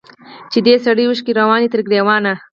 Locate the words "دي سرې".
0.65-1.03